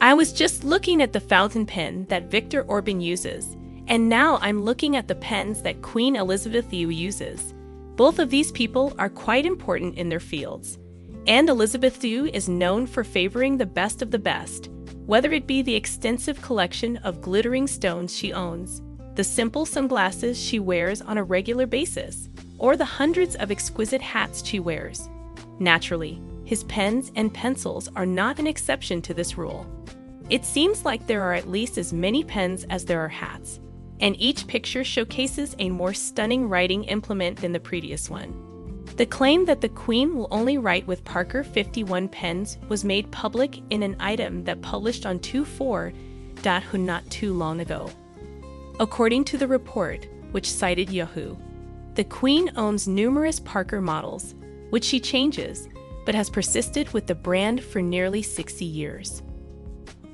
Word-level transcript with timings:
I 0.00 0.12
was 0.12 0.32
just 0.32 0.62
looking 0.62 1.00
at 1.00 1.14
the 1.14 1.20
fountain 1.20 1.64
pen 1.64 2.04
that 2.10 2.30
Viktor 2.30 2.64
Orbán 2.64 3.02
uses, 3.02 3.56
and 3.88 4.10
now 4.10 4.38
I'm 4.42 4.62
looking 4.62 4.94
at 4.94 5.08
the 5.08 5.14
pens 5.14 5.62
that 5.62 5.80
Queen 5.80 6.16
Elizabeth 6.16 6.70
II 6.72 6.94
uses. 6.94 7.54
Both 7.96 8.18
of 8.18 8.28
these 8.28 8.52
people 8.52 8.92
are 8.98 9.08
quite 9.08 9.46
important 9.46 9.96
in 9.96 10.10
their 10.10 10.20
fields. 10.20 10.78
And 11.26 11.48
Elizabeth 11.48 12.04
II 12.04 12.30
is 12.34 12.46
known 12.46 12.86
for 12.86 13.04
favoring 13.04 13.56
the 13.56 13.64
best 13.64 14.02
of 14.02 14.10
the 14.10 14.18
best, 14.18 14.68
whether 15.06 15.32
it 15.32 15.46
be 15.46 15.62
the 15.62 15.74
extensive 15.74 16.42
collection 16.42 16.98
of 16.98 17.22
glittering 17.22 17.66
stones 17.66 18.14
she 18.14 18.34
owns, 18.34 18.82
the 19.14 19.24
simple 19.24 19.64
sunglasses 19.64 20.38
she 20.38 20.58
wears 20.58 21.00
on 21.00 21.16
a 21.16 21.24
regular 21.24 21.66
basis, 21.66 22.28
or 22.58 22.76
the 22.76 22.84
hundreds 22.84 23.34
of 23.36 23.50
exquisite 23.50 24.02
hats 24.02 24.44
she 24.44 24.60
wears. 24.60 25.08
Naturally, 25.58 26.20
his 26.44 26.64
pens 26.64 27.10
and 27.16 27.32
pencils 27.32 27.88
are 27.96 28.06
not 28.06 28.38
an 28.38 28.46
exception 28.46 29.00
to 29.02 29.14
this 29.14 29.38
rule. 29.38 29.66
It 30.28 30.44
seems 30.44 30.84
like 30.84 31.06
there 31.06 31.22
are 31.22 31.34
at 31.34 31.48
least 31.48 31.78
as 31.78 31.92
many 31.92 32.24
pens 32.24 32.64
as 32.68 32.84
there 32.84 33.00
are 33.00 33.08
hats, 33.08 33.60
and 34.00 34.20
each 34.20 34.46
picture 34.48 34.82
showcases 34.82 35.54
a 35.58 35.70
more 35.70 35.94
stunning 35.94 36.48
writing 36.48 36.84
implement 36.84 37.38
than 37.38 37.52
the 37.52 37.60
previous 37.60 38.10
one. 38.10 38.42
The 38.96 39.06
claim 39.06 39.44
that 39.44 39.60
the 39.60 39.68
Queen 39.68 40.16
will 40.16 40.26
only 40.30 40.58
write 40.58 40.86
with 40.86 41.04
Parker 41.04 41.44
51 41.44 42.08
pens 42.08 42.58
was 42.68 42.84
made 42.84 43.10
public 43.12 43.60
in 43.70 43.82
an 43.82 43.96
item 44.00 44.42
that 44.44 44.62
published 44.62 45.06
on 45.06 45.18
24.hu 45.20 46.78
not 46.78 47.08
too 47.10 47.32
long 47.32 47.60
ago. 47.60 47.90
According 48.80 49.24
to 49.26 49.38
the 49.38 49.46
report, 49.46 50.08
which 50.32 50.50
cited 50.50 50.90
Yahoo, 50.90 51.36
the 51.94 52.04
Queen 52.04 52.50
owns 52.56 52.88
numerous 52.88 53.38
Parker 53.38 53.80
models, 53.80 54.34
which 54.70 54.84
she 54.84 54.98
changes, 54.98 55.68
but 56.04 56.14
has 56.14 56.30
persisted 56.30 56.92
with 56.92 57.06
the 57.06 57.14
brand 57.14 57.62
for 57.62 57.80
nearly 57.80 58.22
60 58.22 58.64
years. 58.64 59.22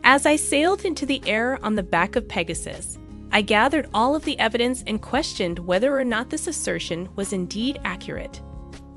As 0.05 0.27
I 0.27 0.35
sailed 0.35 0.85
into 0.85 1.07
the 1.07 1.23
air 1.27 1.61
on 1.63 1.77
the 1.77 1.83
back 1.83 2.17
of 2.17 2.27
Pegasus, 2.27 2.99
I 3.31 3.41
gathered 3.41 3.89
all 3.95 4.17
of 4.17 4.25
the 4.25 4.39
evidence 4.41 4.83
and 4.89 5.01
questioned 5.01 5.61
whether 5.61 5.97
or 5.97 6.03
not 6.03 6.29
this 6.29 6.49
assertion 6.49 7.09
was 7.15 7.33
indeed 7.33 7.81
accurate. 7.85 8.43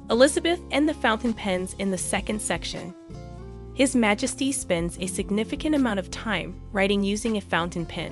Elizabeth 0.10 0.60
and 0.72 0.90
the 0.90 0.96
fountain 0.96 1.32
pens 1.32 1.76
in 1.78 1.92
the 1.92 1.98
second 1.98 2.42
section. 2.42 2.94
His 3.76 3.96
Majesty 3.96 4.52
spends 4.52 4.98
a 5.00 5.06
significant 5.06 5.76
amount 5.76 6.00
of 6.00 6.10
time 6.10 6.60
writing 6.72 7.04
using 7.04 7.38
a 7.38 7.42
fountain 7.42 7.86
pen, 7.86 8.12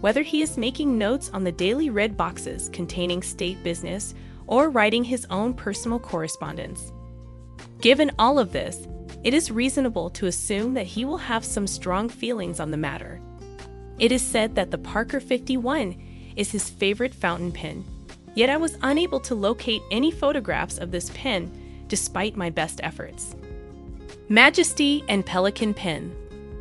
whether 0.00 0.22
he 0.22 0.40
is 0.40 0.56
making 0.56 0.96
notes 0.96 1.30
on 1.34 1.42
the 1.42 1.50
daily 1.50 1.90
red 1.90 2.16
boxes 2.16 2.68
containing 2.72 3.20
state 3.20 3.60
business 3.64 4.14
or 4.46 4.70
writing 4.70 5.02
his 5.02 5.26
own 5.28 5.54
personal 5.54 5.98
correspondence. 5.98 6.92
Given 7.80 8.12
all 8.16 8.38
of 8.38 8.52
this, 8.52 8.86
it 9.28 9.34
is 9.34 9.50
reasonable 9.50 10.08
to 10.08 10.24
assume 10.24 10.72
that 10.72 10.86
he 10.86 11.04
will 11.04 11.18
have 11.18 11.44
some 11.44 11.66
strong 11.66 12.08
feelings 12.08 12.60
on 12.60 12.70
the 12.70 12.78
matter. 12.78 13.20
It 13.98 14.10
is 14.10 14.22
said 14.22 14.54
that 14.54 14.70
the 14.70 14.78
Parker 14.78 15.20
51 15.20 15.94
is 16.34 16.50
his 16.50 16.70
favorite 16.70 17.12
fountain 17.12 17.52
pen 17.52 17.84
Yet 18.34 18.48
I 18.48 18.56
was 18.56 18.78
unable 18.80 19.20
to 19.20 19.34
locate 19.34 19.82
any 19.90 20.10
photographs 20.10 20.78
of 20.78 20.90
this 20.90 21.10
pen 21.12 21.84
despite 21.88 22.36
my 22.36 22.48
best 22.48 22.80
efforts. 22.82 23.36
Majesty 24.30 25.04
and 25.10 25.26
Pelikan 25.26 25.76
Pen. 25.76 26.14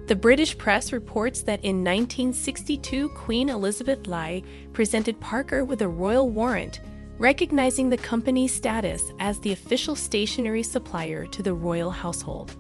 The 0.08 0.16
British 0.16 0.58
press 0.58 0.92
reports 0.92 1.44
that 1.44 1.64
in 1.64 1.86
1962, 1.86 3.10
Queen 3.10 3.48
Elizabeth 3.48 4.08
Lai 4.08 4.44
presented 4.74 5.22
Parker 5.22 5.64
with 5.64 5.82
a 5.82 5.88
royal 5.88 6.30
warrant 6.30 6.82
recognizing 7.18 7.90
the 7.90 7.98
company's 7.98 8.54
status 8.54 9.12
as 9.20 9.40
the 9.40 9.52
official 9.52 9.96
stationery 9.96 10.64
supplier 10.64 11.26
to 11.28 11.42
the 11.42 11.54
royal 11.54 11.90
household. 11.90 12.56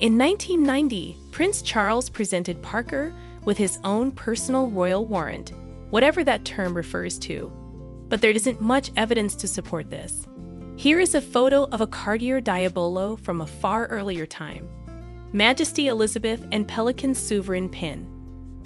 In 0.00 0.18
1990, 0.18 1.16
Prince 1.30 1.62
Charles 1.62 2.08
presented 2.08 2.62
Parker 2.62 3.14
with 3.44 3.58
his 3.58 3.78
own 3.84 4.10
personal 4.10 4.68
royal 4.68 5.04
warrant, 5.04 5.52
whatever 5.90 6.24
that 6.24 6.44
term 6.44 6.74
refers 6.74 7.18
to, 7.20 7.52
but 8.08 8.20
there 8.20 8.30
isn't 8.30 8.60
much 8.60 8.90
evidence 8.96 9.34
to 9.36 9.48
support 9.48 9.90
this. 9.90 10.26
Here 10.76 10.98
is 10.98 11.14
a 11.14 11.20
photo 11.20 11.64
of 11.64 11.80
a 11.80 11.86
Cartier 11.86 12.40
Diabolo 12.40 13.16
from 13.16 13.40
a 13.40 13.46
far 13.46 13.86
earlier 13.86 14.26
time. 14.26 14.68
Majesty 15.32 15.88
Elizabeth 15.88 16.44
and 16.52 16.66
Pelikan 16.66 17.14
Sovereign 17.14 17.68
Pin. 17.68 18.08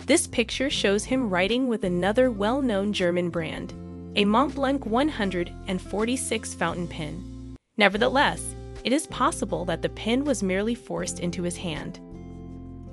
This 0.07 0.27
picture 0.27 0.71
shows 0.71 1.05
him 1.05 1.29
writing 1.29 1.67
with 1.67 1.85
another 1.85 2.31
well 2.31 2.63
known 2.63 2.93
German 2.93 3.29
brand, 3.29 3.75
a 4.19 4.25
Montblanc 4.25 4.85
146 4.85 6.55
fountain 6.55 6.89
pen. 6.89 7.57
Nevertheless, 7.77 8.43
it 8.83 8.93
is 8.93 9.07
possible 9.07 9.65
that 9.67 9.81
the 9.81 9.89
pen 9.91 10.25
was 10.25 10.43
merely 10.43 10.75
forced 10.75 11.21
into 11.21 11.45
his 11.45 11.57
hand. 11.57 12.01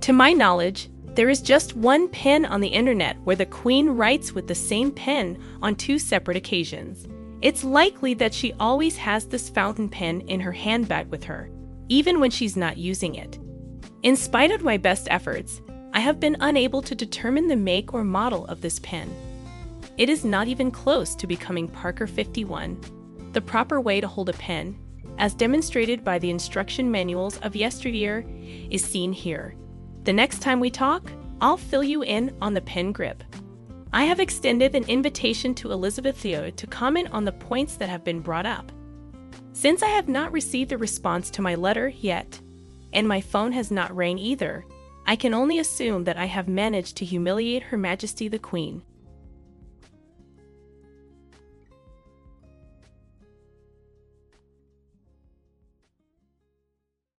To 0.02 0.14
my 0.14 0.34
knowledge, 0.34 0.88
there 1.16 1.30
is 1.30 1.42
just 1.42 1.76
one 1.76 2.08
pen 2.10 2.46
on 2.46 2.62
the 2.62 2.68
internet 2.68 3.18
where 3.24 3.36
the 3.36 3.48
Queen 3.48 3.90
writes 3.90 4.34
with 4.34 4.48
the 4.48 4.54
same 4.54 4.92
pen 4.92 5.42
on 5.64 5.74
two 5.74 5.98
separate 5.98 6.38
occasions. 6.38 7.08
It's 7.42 7.64
likely 7.64 8.14
that 8.14 8.34
she 8.34 8.54
always 8.60 8.96
has 8.98 9.26
this 9.26 9.50
fountain 9.50 9.90
pen 9.90 10.22
in 10.28 10.40
her 10.42 10.52
handbag 10.52 11.08
with 11.08 11.24
her, 11.24 11.50
even 11.90 12.20
when 12.20 12.30
she's 12.30 12.56
not 12.56 12.78
using 12.78 13.16
it. 13.16 13.40
In 14.04 14.16
spite 14.16 14.52
of 14.52 14.64
my 14.64 14.78
best 14.78 15.08
efforts, 15.10 15.60
I 15.92 16.02
have 16.02 16.20
been 16.20 16.38
unable 16.40 16.84
to 16.84 16.94
determine 16.94 17.48
the 17.48 17.56
make 17.56 17.96
or 17.96 18.04
model 18.04 18.46
of 18.46 18.62
this 18.62 18.78
pen. 18.78 19.12
It 19.98 20.10
is 20.10 20.26
not 20.26 20.50
even 20.50 20.72
close 20.72 21.16
to 21.16 21.26
becoming 21.26 21.70
Parker 21.70 22.06
51, 22.06 23.30
the 23.32 23.40
proper 23.40 23.80
way 23.80 24.02
to 24.02 24.08
hold 24.08 24.28
a 24.28 24.34
pen, 24.34 24.78
as 25.18 25.34
demonstrated 25.34 26.04
by 26.04 26.20
the 26.20 26.30
instruction 26.30 26.92
manuals 26.92 27.38
of 27.38 27.56
yesteryear, 27.56 28.26
is 28.70 28.84
seen 28.84 29.14
here. 29.14 29.56
The 30.04 30.12
next 30.12 30.42
time 30.42 30.60
we 30.60 30.70
talk, 30.70 31.10
I'll 31.40 31.56
fill 31.56 31.84
you 31.84 32.02
in 32.02 32.36
on 32.42 32.54
the 32.54 32.62
pen 32.62 32.92
grip. 32.92 33.24
I 33.94 34.04
have 34.04 34.20
extended 34.20 34.76
an 34.76 34.84
invitation 34.90 35.56
to 35.56 35.72
Elizabeth 35.72 36.18
Theo 36.18 36.50
to 36.50 36.68
comment 36.68 37.08
on 37.14 37.24
the 37.24 37.32
points 37.32 37.78
that 37.78 37.88
have 37.88 38.04
been 38.04 38.20
brought 38.20 38.46
up. 38.46 38.74
Since 39.54 39.82
I 39.82 39.88
have 39.88 40.10
not 40.10 40.34
received 40.34 40.74
a 40.74 40.78
response 40.78 41.30
to 41.32 41.42
my 41.42 41.56
letter 41.56 41.88
yet, 41.88 42.42
and 42.92 43.08
my 43.08 43.22
phone 43.22 43.54
has 43.54 43.72
not 43.72 43.96
rang 43.96 44.20
either, 44.20 44.66
I 45.08 45.16
can 45.16 45.34
only 45.34 45.60
assume 45.60 46.04
that 46.04 46.18
I 46.18 46.26
have 46.26 46.50
managed 46.50 46.98
to 46.98 47.06
humiliate 47.06 47.64
Her 47.64 47.78
Majesty 47.78 48.28
the 48.28 48.40
Queen. 48.40 48.82